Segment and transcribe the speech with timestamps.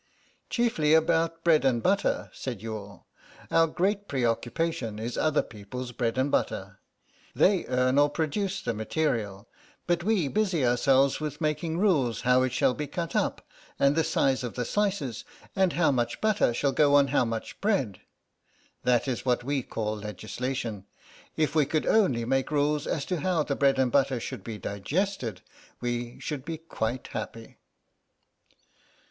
[0.49, 3.05] "Chiefly about bread and butter," said Youghal;
[3.51, 6.79] "our great preoccupation is other people's bread and butter.
[7.35, 9.47] They earn or produce the material,
[9.85, 13.45] but we busy ourselves with making rules how it shall be cut up,
[13.77, 15.23] and the size of the slices,
[15.55, 18.01] and how much butter shall go on how much bread.
[18.83, 20.87] That is what is called legislation.
[21.37, 24.57] If we could only make rules as to how the bread and butter should be
[24.57, 25.41] digested
[25.79, 27.59] we should be quite happy."